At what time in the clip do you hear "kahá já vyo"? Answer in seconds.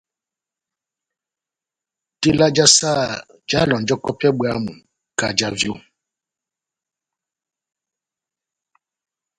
5.17-5.73